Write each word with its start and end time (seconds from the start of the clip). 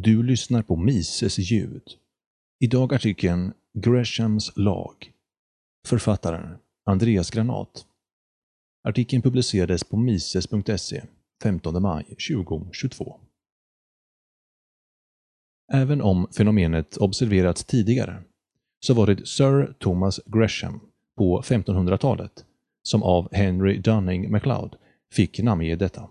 Du 0.00 0.22
lyssnar 0.22 0.62
på 0.62 0.76
Mises 0.76 1.38
ljud. 1.38 1.82
Idag 2.60 2.94
artikeln 2.94 3.52
Greshams 3.74 4.52
lag. 4.56 5.12
Författaren 5.86 6.58
Andreas 6.86 7.30
Granat. 7.30 7.86
Artikeln 8.88 9.22
publicerades 9.22 9.84
på 9.84 9.96
mises.se 9.96 11.02
15 11.42 11.82
maj 11.82 12.04
2022. 12.04 13.20
Även 15.72 16.02
om 16.02 16.28
fenomenet 16.36 16.96
observerats 16.96 17.64
tidigare 17.64 18.22
så 18.80 18.94
var 18.94 19.06
det 19.06 19.26
Sir 19.28 19.76
Thomas 19.78 20.20
Gresham 20.26 20.80
på 21.16 21.42
1500-talet 21.42 22.44
som 22.82 23.02
av 23.02 23.28
Henry 23.32 23.78
Dunning 23.78 24.30
MacLeod 24.30 24.76
fick 25.12 25.38
namnge 25.38 25.76
detta. 25.76 26.08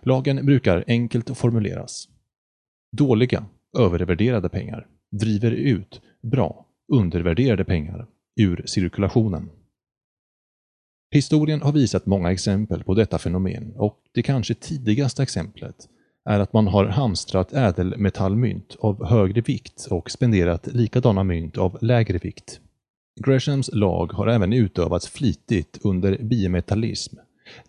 Lagen 0.00 0.46
brukar 0.46 0.84
enkelt 0.86 1.38
formuleras. 1.38 2.08
Dåliga, 2.92 3.44
övervärderade 3.78 4.48
pengar 4.48 4.86
driver 5.10 5.50
ut 5.50 6.00
bra, 6.22 6.66
undervärderade 6.92 7.64
pengar 7.64 8.06
ur 8.40 8.62
cirkulationen. 8.66 9.50
Historien 11.10 11.62
har 11.62 11.72
visat 11.72 12.06
många 12.06 12.32
exempel 12.32 12.84
på 12.84 12.94
detta 12.94 13.18
fenomen 13.18 13.72
och 13.76 14.02
det 14.14 14.22
kanske 14.22 14.54
tidigaste 14.54 15.22
exemplet 15.22 15.88
är 16.24 16.40
att 16.40 16.52
man 16.52 16.66
har 16.66 16.86
hamstrat 16.86 17.52
ädelmetallmynt 17.52 18.76
av 18.80 19.06
högre 19.06 19.40
vikt 19.40 19.86
och 19.90 20.10
spenderat 20.10 20.66
likadana 20.66 21.24
mynt 21.24 21.58
av 21.58 21.78
lägre 21.80 22.18
vikt. 22.18 22.60
Greshams 23.20 23.70
lag 23.72 24.12
har 24.12 24.26
även 24.26 24.52
utövats 24.52 25.08
flitigt 25.08 25.78
under 25.82 26.18
biometallism 26.22 27.16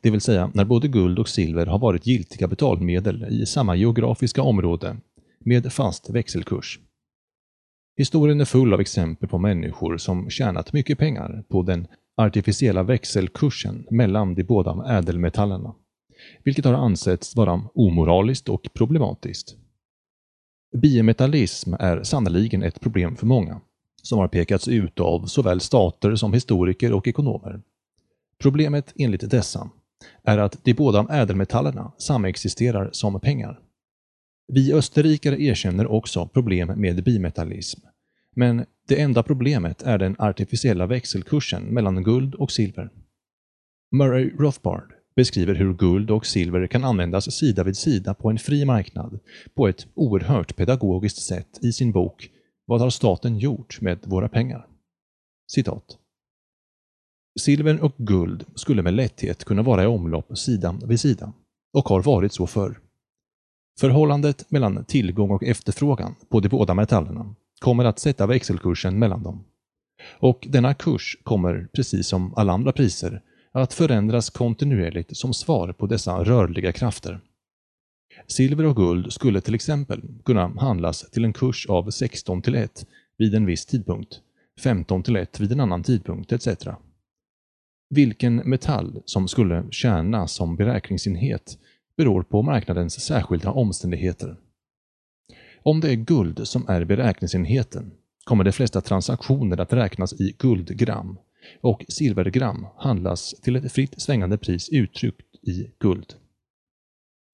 det 0.00 0.10
vill 0.10 0.20
säga 0.20 0.50
när 0.54 0.64
både 0.64 0.88
guld 0.88 1.18
och 1.18 1.28
silver 1.28 1.66
har 1.66 1.78
varit 1.78 2.06
giltiga 2.06 2.48
betalmedel 2.48 3.26
i 3.30 3.46
samma 3.46 3.76
geografiska 3.76 4.42
område 4.42 4.96
med 5.38 5.72
fast 5.72 6.10
växelkurs. 6.10 6.80
Historien 7.96 8.40
är 8.40 8.44
full 8.44 8.74
av 8.74 8.80
exempel 8.80 9.28
på 9.28 9.38
människor 9.38 9.96
som 9.96 10.30
tjänat 10.30 10.72
mycket 10.72 10.98
pengar 10.98 11.44
på 11.48 11.62
den 11.62 11.86
artificiella 12.16 12.82
växelkursen 12.82 13.86
mellan 13.90 14.34
de 14.34 14.42
båda 14.42 14.98
ädelmetallerna, 14.98 15.74
vilket 16.44 16.64
har 16.64 16.74
ansetts 16.74 17.36
vara 17.36 17.62
omoraliskt 17.74 18.48
och 18.48 18.68
problematiskt. 18.74 19.56
Biometallism 20.76 21.74
är 21.74 22.02
sannoliken 22.02 22.62
ett 22.62 22.80
problem 22.80 23.16
för 23.16 23.26
många, 23.26 23.60
som 24.02 24.18
har 24.18 24.28
pekats 24.28 24.68
ut 24.68 25.00
av 25.00 25.26
såväl 25.26 25.60
stater 25.60 26.16
som 26.16 26.32
historiker 26.32 26.92
och 26.92 27.08
ekonomer. 27.08 27.62
Problemet 28.42 28.92
enligt 28.96 29.30
dessa 29.30 29.70
är 30.22 30.38
att 30.38 30.64
de 30.64 30.74
båda 30.74 31.06
ädelmetallerna 31.10 31.92
samexisterar 31.98 32.90
som 32.92 33.20
pengar. 33.20 33.60
Vi 34.52 34.72
österrikare 34.72 35.42
erkänner 35.42 35.86
också 35.86 36.28
problem 36.28 36.68
med 36.68 37.04
bimetallism, 37.04 37.80
men 38.36 38.64
det 38.88 39.00
enda 39.00 39.22
problemet 39.22 39.82
är 39.82 39.98
den 39.98 40.16
artificiella 40.18 40.86
växelkursen 40.86 41.62
mellan 41.62 42.02
guld 42.02 42.34
och 42.34 42.52
silver. 42.52 42.90
Murray 43.92 44.30
Rothbard 44.38 44.92
beskriver 45.16 45.54
hur 45.54 45.74
guld 45.74 46.10
och 46.10 46.26
silver 46.26 46.66
kan 46.66 46.84
användas 46.84 47.32
sida 47.32 47.64
vid 47.64 47.76
sida 47.76 48.14
på 48.14 48.30
en 48.30 48.38
fri 48.38 48.64
marknad 48.64 49.18
på 49.54 49.68
ett 49.68 49.86
oerhört 49.94 50.56
pedagogiskt 50.56 51.22
sätt 51.22 51.58
i 51.62 51.72
sin 51.72 51.92
bok 51.92 52.30
Vad 52.66 52.80
har 52.80 52.90
staten 52.90 53.38
gjort 53.38 53.80
med 53.80 53.98
våra 54.04 54.28
pengar? 54.28 54.66
Citat. 55.50 55.98
Silver 57.38 57.80
och 57.84 57.94
guld 57.96 58.44
skulle 58.54 58.82
med 58.82 58.94
lätthet 58.94 59.44
kunna 59.44 59.62
vara 59.62 59.82
i 59.82 59.86
omlopp 59.86 60.38
sida 60.38 60.78
vid 60.84 61.00
sida 61.00 61.32
och 61.72 61.88
har 61.88 62.02
varit 62.02 62.32
så 62.32 62.46
förr. 62.46 62.78
Förhållandet 63.80 64.50
mellan 64.50 64.84
tillgång 64.84 65.30
och 65.30 65.42
efterfrågan 65.42 66.14
på 66.28 66.40
de 66.40 66.48
båda 66.48 66.74
metallerna 66.74 67.34
kommer 67.60 67.84
att 67.84 67.98
sätta 67.98 68.26
växelkursen 68.26 68.98
mellan 68.98 69.22
dem. 69.22 69.44
Och 70.18 70.46
denna 70.50 70.74
kurs 70.74 71.18
kommer, 71.22 71.68
precis 71.72 72.08
som 72.08 72.34
alla 72.34 72.52
andra 72.52 72.72
priser, 72.72 73.22
att 73.52 73.74
förändras 73.74 74.30
kontinuerligt 74.30 75.16
som 75.16 75.34
svar 75.34 75.72
på 75.72 75.86
dessa 75.86 76.24
rörliga 76.24 76.72
krafter. 76.72 77.20
Silver 78.26 78.64
och 78.64 78.76
guld 78.76 79.12
skulle 79.12 79.40
till 79.40 79.54
exempel 79.54 80.02
kunna 80.24 80.48
handlas 80.60 81.10
till 81.10 81.24
en 81.24 81.32
kurs 81.32 81.66
av 81.66 81.90
16 81.90 82.42
till 82.42 82.54
1 82.54 82.86
vid 83.18 83.34
en 83.34 83.46
viss 83.46 83.66
tidpunkt, 83.66 84.20
15 84.62 85.02
till 85.02 85.16
1 85.16 85.40
vid 85.40 85.52
en 85.52 85.60
annan 85.60 85.82
tidpunkt 85.82 86.32
etc. 86.32 86.48
Vilken 87.90 88.36
metall 88.36 89.02
som 89.04 89.28
skulle 89.28 89.64
tjäna 89.70 90.28
som 90.28 90.56
beräkningsenhet 90.56 91.58
beror 91.96 92.22
på 92.22 92.42
marknadens 92.42 93.00
särskilda 93.00 93.50
omständigheter. 93.50 94.36
Om 95.62 95.80
det 95.80 95.90
är 95.90 95.94
guld 95.94 96.48
som 96.48 96.68
är 96.68 96.84
beräkningsenheten 96.84 97.90
kommer 98.24 98.44
de 98.44 98.52
flesta 98.52 98.80
transaktioner 98.80 99.60
att 99.60 99.72
räknas 99.72 100.12
i 100.20 100.34
guldgram 100.38 101.18
och 101.60 101.84
silvergram 101.88 102.66
handlas 102.76 103.34
till 103.42 103.56
ett 103.56 103.72
fritt 103.72 104.00
svängande 104.02 104.38
pris 104.38 104.68
uttryckt 104.68 105.34
i 105.42 105.70
guld. 105.78 106.14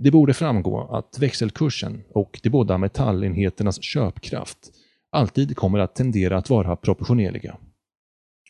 Det 0.00 0.10
borde 0.10 0.34
framgå 0.34 0.80
att 0.80 1.18
växelkursen 1.18 2.02
och 2.10 2.40
de 2.42 2.50
båda 2.50 2.78
metallenheternas 2.78 3.82
köpkraft 3.82 4.58
alltid 5.10 5.56
kommer 5.56 5.78
att 5.78 5.94
tendera 5.94 6.38
att 6.38 6.50
vara 6.50 6.76
proportionerliga. 6.76 7.56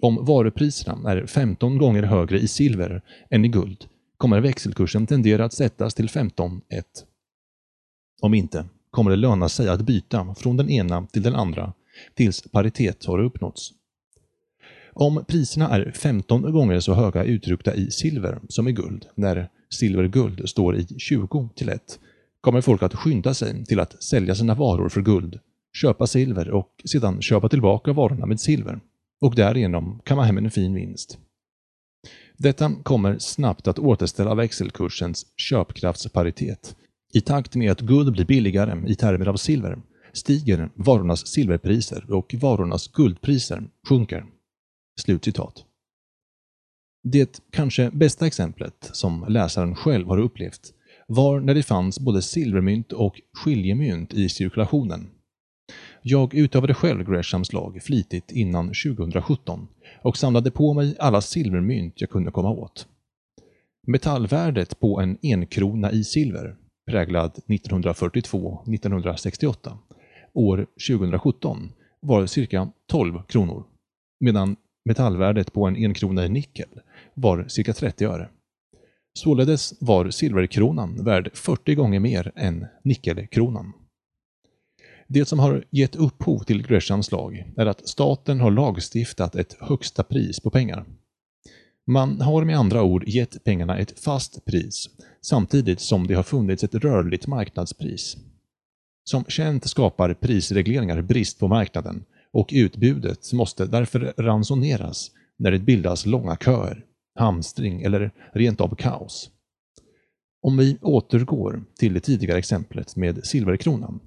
Om 0.03 0.25
varupriserna 0.25 1.11
är 1.11 1.27
15 1.27 1.79
gånger 1.79 2.03
högre 2.03 2.39
i 2.39 2.49
silver 2.49 3.03
än 3.31 3.45
i 3.45 3.49
guld 3.49 3.85
kommer 4.17 4.41
växelkursen 4.41 5.07
tendera 5.07 5.45
att 5.45 5.53
sättas 5.53 5.95
till 5.95 6.09
15-1. 6.09 6.61
Om 8.23 8.35
inte 8.35 8.65
kommer 8.91 9.11
det 9.11 9.17
löna 9.17 9.49
sig 9.49 9.69
att 9.69 9.81
byta 9.81 10.35
från 10.39 10.57
den 10.57 10.71
ena 10.71 11.07
till 11.07 11.23
den 11.23 11.35
andra 11.35 11.73
tills 12.15 12.43
paritet 12.43 13.05
har 13.05 13.19
uppnåtts. 13.19 13.73
Om 14.93 15.25
priserna 15.29 15.69
är 15.69 15.93
15 15.93 16.53
gånger 16.53 16.81
så 16.81 16.95
höga 16.95 17.25
uttryckta 17.25 17.75
i 17.75 17.91
silver 17.91 18.41
som 18.49 18.69
i 18.69 18.73
guld, 18.73 19.07
när 19.15 19.49
silver-guld 19.71 20.49
står 20.49 20.77
i 20.77 20.87
20 20.99 21.49
till 21.55 21.69
1, 21.69 21.99
kommer 22.41 22.61
folk 22.61 22.83
att 22.83 22.95
skynda 22.95 23.35
sig 23.35 23.65
till 23.65 23.81
att 23.81 24.03
sälja 24.03 24.35
sina 24.35 24.55
varor 24.55 24.89
för 24.89 25.01
guld, 25.01 25.39
köpa 25.73 26.07
silver 26.07 26.51
och 26.51 26.71
sedan 26.85 27.23
köpa 27.23 27.49
tillbaka 27.49 27.93
varorna 27.93 28.27
med 28.27 28.41
silver 28.41 28.81
och 29.21 29.35
därigenom 29.35 30.01
kamma 30.05 30.23
hem 30.23 30.39
en 30.39 30.51
fin 30.51 30.75
vinst. 30.75 31.19
Detta 32.37 32.73
kommer 32.83 33.19
snabbt 33.19 33.69
att 33.69 33.79
återställa 33.79 34.35
växelkursens 34.35 35.27
köpkraftsparitet. 35.37 36.77
I 37.13 37.21
takt 37.21 37.55
med 37.55 37.73
att 37.73 37.81
guld 37.81 38.13
blir 38.13 38.25
billigare 38.25 38.91
i 38.91 38.95
termer 38.95 39.29
av 39.29 39.37
silver 39.37 39.83
stiger 40.13 40.71
varornas 40.75 41.27
silverpriser 41.27 42.13
och 42.13 42.35
varornas 42.41 42.89
guldpriser 42.89 43.71
sjunker. 43.89 44.27
Slutcitat. 45.01 45.65
Det 47.03 47.43
kanske 47.51 47.91
bästa 47.91 48.27
exemplet 48.27 48.91
som 48.93 49.25
läsaren 49.29 49.75
själv 49.75 50.07
har 50.07 50.19
upplevt 50.19 50.75
var 51.07 51.41
när 51.41 51.55
det 51.55 51.63
fanns 51.63 52.01
både 52.01 52.23
silvermynt 52.23 52.93
och 52.93 53.21
skiljemynt 53.33 54.15
i 54.15 54.29
cirkulationen. 54.29 55.11
Jag 56.03 56.35
utövade 56.35 56.75
själv 56.75 57.11
Greshams 57.11 57.53
lag 57.53 57.83
flitigt 57.83 58.33
innan 58.33 58.67
2017 58.67 59.69
och 60.03 60.17
samlade 60.17 60.51
på 60.51 60.75
mig 60.75 60.97
alla 60.99 61.21
silvermynt 61.21 62.01
jag 62.01 62.11
kunde 62.11 62.31
komma 62.31 62.51
åt. 62.51 62.87
Metallvärdet 63.87 64.81
på 64.81 65.01
en 65.01 65.19
enkrona 65.23 65.93
i 65.93 66.05
silver, 66.05 66.57
präglad 66.91 67.33
1942-1968, 67.47 69.79
år 70.33 70.67
2017 70.89 71.73
var 72.01 72.27
cirka 72.27 72.71
12 72.87 73.23
kronor, 73.23 73.65
medan 74.21 74.57
metallvärdet 74.85 75.53
på 75.53 75.67
en 75.67 75.77
enkrona 75.77 76.25
i 76.25 76.29
nickel 76.29 76.69
var 77.15 77.45
cirka 77.49 77.73
30 77.73 78.05
öre. 78.05 78.29
Således 79.19 79.75
var 79.81 80.11
silverkronan 80.11 81.05
värd 81.05 81.31
40 81.35 81.75
gånger 81.75 82.01
mer 82.01 82.33
än 82.37 82.67
nickelkronan. 82.85 83.73
Det 85.13 85.25
som 85.25 85.39
har 85.39 85.65
gett 85.71 85.97
upphov 85.97 86.39
till 86.39 86.67
Greshams 86.67 87.13
lag 87.13 87.53
är 87.57 87.67
att 87.67 87.89
staten 87.89 88.41
har 88.41 88.51
lagstiftat 88.51 89.35
ett 89.35 89.57
högsta 89.61 90.03
pris 90.03 90.41
på 90.41 90.51
pengar. 90.51 90.85
Man 91.87 92.21
har 92.21 92.45
med 92.45 92.59
andra 92.59 92.83
ord 92.83 93.05
gett 93.07 93.45
pengarna 93.45 93.79
ett 93.79 94.01
fast 94.01 94.45
pris, 94.45 94.89
samtidigt 95.23 95.81
som 95.81 96.07
det 96.07 96.15
har 96.15 96.23
funnits 96.23 96.65
ett 96.65 96.75
rörligt 96.75 97.27
marknadspris. 97.27 98.17
Som 99.05 99.25
känt 99.25 99.67
skapar 99.67 100.15
prisregleringar 100.15 101.03
brist 101.03 101.39
på 101.39 101.49
marknaden 101.49 102.05
och 102.33 102.49
utbudet 102.53 103.33
måste 103.33 103.67
därför 103.67 104.15
ransoneras 104.17 105.11
när 105.39 105.51
det 105.51 105.59
bildas 105.59 106.07
långa 106.07 106.37
köer, 106.37 106.85
hamstring 107.19 107.83
eller 107.83 108.11
rent 108.33 108.61
av 108.61 108.75
kaos. 108.75 109.31
Om 110.43 110.57
vi 110.57 110.79
återgår 110.83 111.65
till 111.79 111.95
det 111.95 112.01
tidigare 112.01 112.39
exemplet 112.39 112.97
med 112.97 113.27
silverkronan 113.27 114.01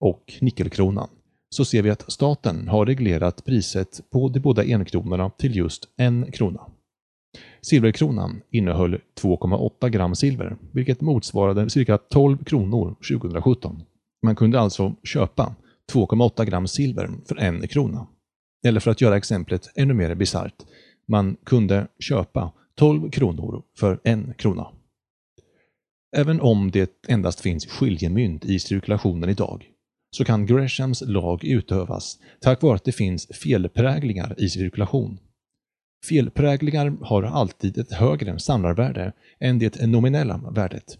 och 0.00 0.32
nickelkronan 0.40 1.08
så 1.50 1.64
ser 1.64 1.82
vi 1.82 1.90
att 1.90 2.12
staten 2.12 2.68
har 2.68 2.86
reglerat 2.86 3.44
priset 3.44 4.00
på 4.10 4.28
de 4.28 4.40
båda 4.40 4.62
enkronorna 4.62 5.30
till 5.30 5.56
just 5.56 5.88
en 5.96 6.32
krona. 6.32 6.60
Silverkronan 7.62 8.42
innehöll 8.50 9.00
2,8 9.20 9.88
gram 9.88 10.14
silver, 10.14 10.56
vilket 10.72 11.00
motsvarade 11.00 11.70
cirka 11.70 11.98
12 11.98 12.44
kronor 12.44 12.96
2017, 13.12 13.82
Man 14.22 14.36
kunde 14.36 14.60
alltså 14.60 14.94
köpa 15.04 15.54
2,8 15.92 16.44
gram 16.44 16.68
silver 16.68 17.10
för 17.28 17.38
en 17.38 17.68
krona. 17.68 18.06
Eller 18.66 18.80
för 18.80 18.90
att 18.90 19.00
göra 19.00 19.16
exemplet 19.16 19.72
ännu 19.76 19.94
mer 19.94 20.14
bisarrt, 20.14 20.62
man 21.08 21.36
kunde 21.44 21.86
köpa 21.98 22.52
12 22.74 23.10
kronor 23.10 23.62
för 23.78 24.00
en 24.04 24.34
krona. 24.38 24.66
Även 26.16 26.40
om 26.40 26.70
det 26.70 26.90
endast 27.08 27.40
finns 27.40 27.66
skiljemynt 27.66 28.44
i 28.44 28.58
cirkulationen 28.58 29.30
idag, 29.30 29.70
så 30.14 30.24
kan 30.24 30.46
Greshams 30.46 31.02
lag 31.06 31.44
utövas 31.44 32.18
tack 32.40 32.62
vare 32.62 32.74
att 32.74 32.84
det 32.84 32.92
finns 32.92 33.26
felpräglingar 33.26 34.34
i 34.38 34.48
cirkulation. 34.48 35.18
Felpräglingar 36.08 36.96
har 37.00 37.22
alltid 37.22 37.78
ett 37.78 37.92
högre 37.92 38.38
samlarvärde 38.38 39.12
än 39.40 39.58
det 39.58 39.86
nominella 39.86 40.40
värdet. 40.54 40.98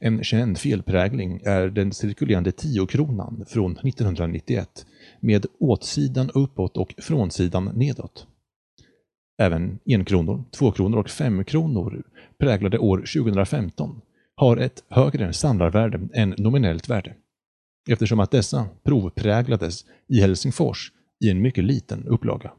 En 0.00 0.24
känd 0.24 0.58
felprägling 0.58 1.40
är 1.44 1.68
den 1.68 1.92
cirkulerande 1.92 2.50
10-kronan 2.50 3.44
från 3.48 3.72
1991 3.72 4.86
med 5.20 5.46
åtsidan 5.60 6.30
uppåt 6.30 6.76
och 6.76 6.94
frånsidan 6.98 7.64
nedåt. 7.64 8.26
Även 9.38 9.78
enkronor, 9.86 10.44
tvåkronor 10.50 10.98
och 10.98 11.10
femkronor 11.10 12.02
präglade 12.38 12.78
år 12.78 12.96
2015 12.98 14.00
har 14.34 14.56
ett 14.56 14.84
högre 14.88 15.32
samlarvärde 15.32 16.08
än 16.14 16.34
nominellt 16.38 16.88
värde 16.88 17.14
eftersom 17.88 18.20
att 18.20 18.30
dessa 18.30 18.66
provpräglades 18.84 19.84
i 20.08 20.20
Helsingfors 20.20 20.92
i 21.24 21.30
en 21.30 21.42
mycket 21.42 21.64
liten 21.64 22.06
upplaga. 22.06 22.52